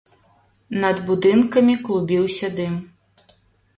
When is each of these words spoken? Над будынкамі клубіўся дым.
Над 0.83 0.97
будынкамі 1.09 1.75
клубіўся 1.85 2.47
дым. 2.61 2.73